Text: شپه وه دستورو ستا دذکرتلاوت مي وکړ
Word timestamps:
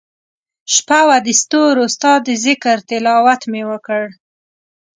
شپه 0.73 0.99
وه 1.07 1.17
دستورو 1.27 1.85
ستا 1.95 2.11
دذکرتلاوت 2.27 3.41
مي 3.51 3.63
وکړ 3.71 4.03